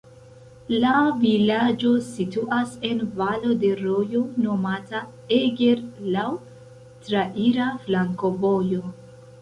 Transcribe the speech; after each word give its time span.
La 0.83 0.93
vilaĝo 1.17 1.91
situas 2.07 2.73
en 2.91 3.05
valo 3.21 3.53
de 3.65 3.71
rojo 3.83 4.25
nomata 4.47 5.05
Eger, 5.39 5.87
laŭ 6.19 6.29
traira 7.07 7.73
flankovojo. 7.87 8.87